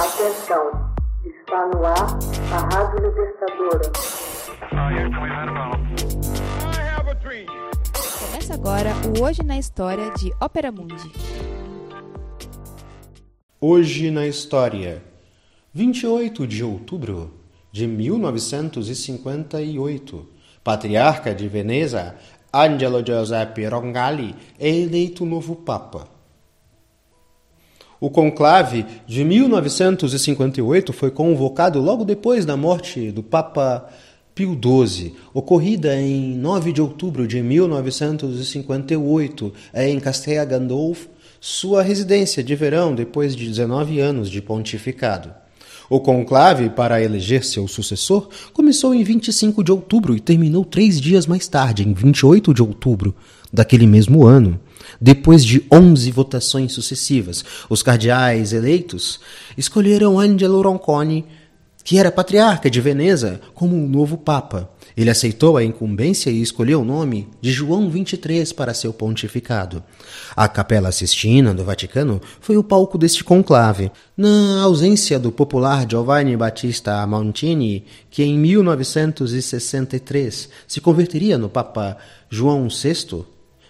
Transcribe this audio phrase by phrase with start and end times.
[0.00, 0.88] Atenção,
[1.26, 2.18] está no ar
[2.50, 3.92] a Rádio Libertadora.
[8.18, 11.12] Começa agora o Hoje na História de Ópera Mundi.
[13.60, 15.02] Hoje na História,
[15.74, 17.34] 28 de outubro
[17.70, 20.26] de 1958,
[20.64, 22.16] patriarca de Veneza,
[22.50, 26.19] Angelo Giuseppe Rongali, é eleito novo Papa.
[28.00, 33.90] O conclave de 1958 foi convocado logo depois da morte do Papa
[34.34, 42.54] Pio XII, ocorrida em 9 de outubro de 1958 em Castel Gandolfo, sua residência de
[42.54, 45.34] verão depois de 19 anos de pontificado.
[45.90, 51.26] O conclave para eleger seu sucessor começou em 25 de outubro e terminou três dias
[51.26, 53.12] mais tarde, em 28 de outubro
[53.52, 54.60] daquele mesmo ano.
[55.00, 59.18] Depois de onze votações sucessivas, os cardeais eleitos
[59.58, 61.24] escolheram Angelo Ronconi,
[61.82, 64.70] que era patriarca de Veneza, como um novo papa.
[64.96, 69.82] Ele aceitou a incumbência e escolheu o nome de João XXIII para seu pontificado.
[70.36, 73.90] A Capela Sistina do Vaticano foi o palco deste conclave.
[74.16, 81.96] Na ausência do popular Giovanni Battista Montini, que em 1963 se converteria no Papa
[82.28, 83.24] João VI,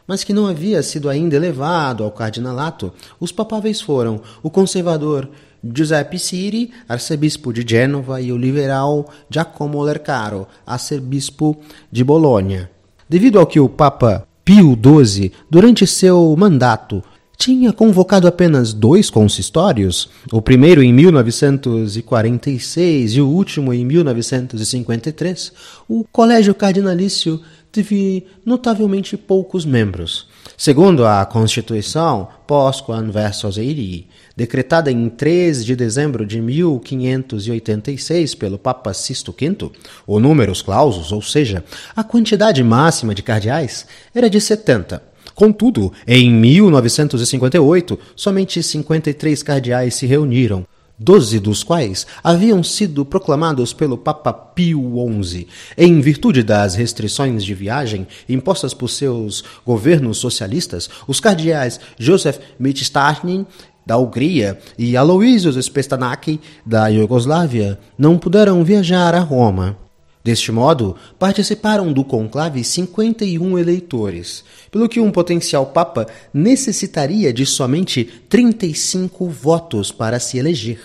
[0.07, 5.29] mas que não havia sido ainda elevado ao cardinalato, os papáveis foram o conservador
[5.63, 11.57] Giuseppe Siri, arcebispo de Gênova, e o liberal Giacomo Lercaro, arcebispo
[11.91, 12.71] de Bolonha.
[13.09, 17.03] Devido ao que o Papa Pio XII, durante seu mandato,
[17.41, 25.51] tinha convocado apenas dois consistórios, o primeiro em 1946 e o último em 1953,
[25.89, 27.41] o Colégio Cardinalício
[27.73, 30.29] teve notavelmente poucos membros.
[30.57, 38.93] Segundo a Constituição Pós-Quan versus Eiri, decretada em 3 de dezembro de 1586 pelo Papa
[38.93, 39.71] Sisto V,
[40.07, 41.65] o números clausus, ou seja,
[41.97, 45.03] a quantidade máxima de cardeais, era de 70.
[45.35, 50.67] Contudo, em 1958, somente 53 cardeais se reuniram,
[51.01, 57.55] doze dos quais haviam sido proclamados pelo Papa Pio XI, em virtude das restrições de
[57.55, 63.47] viagem impostas por seus governos socialistas, os cardeais Joseph Mitstarnin
[63.87, 69.90] da Hungria e Aloysius Spestanaki da Iugoslávia não puderam viajar a Roma.
[70.23, 78.05] Deste modo, participaram do conclave 51 eleitores, pelo que um potencial papa necessitaria de somente
[78.29, 80.81] 35 votos para se eleger.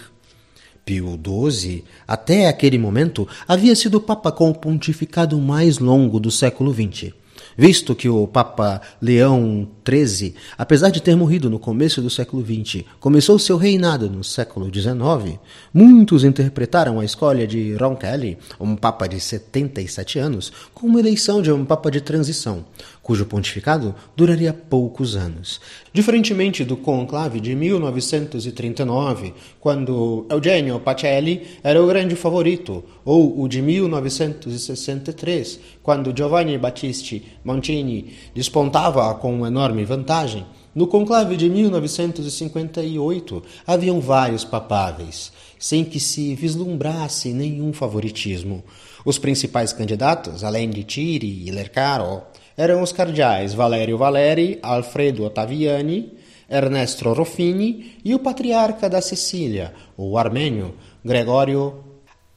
[0.85, 1.19] Pio
[1.51, 6.73] XII, até aquele momento, havia sido o papa com o pontificado mais longo do século
[6.73, 7.24] XX
[7.57, 12.83] visto que o Papa Leão XIII, apesar de ter morrido no começo do século XX,
[12.99, 15.39] começou seu reinado no século XIX,
[15.73, 21.65] muitos interpretaram a escolha de Roncalli, um Papa de 77 anos, como eleição de um
[21.65, 22.65] Papa de transição,
[23.05, 25.61] cujo pontificado duraria poucos anos.
[25.93, 33.61] Diferentemente do conclave de 1939, quando Eugenio Pacelli era o grande favorito, ou o de
[33.61, 40.43] 1963, quando Giovanni Battisti Montini despontava com enorme vantagem,
[40.73, 48.63] no conclave de 1958 haviam vários papáveis, sem que se vislumbrasse nenhum favoritismo.
[49.05, 52.23] Os principais candidatos, além de Tiri e Lercaro,
[52.57, 56.13] eram os cardeais Valério Valeri, Alfredo Ottaviani,
[56.49, 61.83] Ernesto Ruffini e o patriarca da Sicília, o armênio Gregório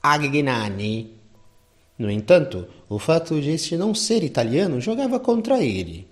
[0.03, 1.15] Aggnani.
[1.99, 6.07] No entanto, o fato de este não ser italiano jogava contra ele.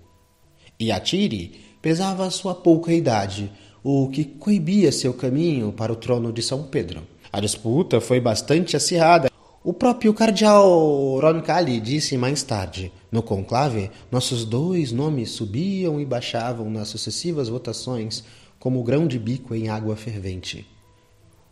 [0.79, 3.49] E a Tiri pesava sua pouca idade,
[3.83, 7.01] o que coibia seu caminho para o trono de São Pedro.
[7.31, 9.29] A disputa foi bastante acirrada.
[9.67, 16.69] O próprio cardeal Roncalli disse mais tarde: No conclave, nossos dois nomes subiam e baixavam
[16.69, 18.23] nas sucessivas votações
[18.57, 20.65] como grão de bico em água fervente.